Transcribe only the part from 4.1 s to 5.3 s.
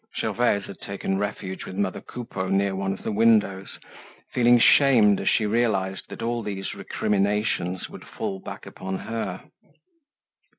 feeling shamed as